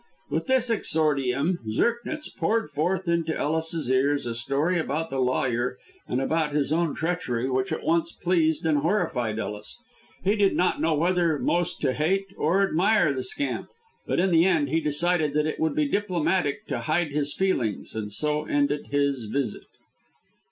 [0.31, 5.77] With this exordium Zirknitz poured forth into Ellis's ears a story about the lawyer
[6.07, 9.77] and about his own treachery which at once pleased and horrified Ellis.
[10.23, 13.67] He did not know whether most to hate or admire the scamp;
[14.07, 17.93] but in the end he decided that it would be diplomatic to hide his feelings,
[17.93, 19.65] and so ended his visit.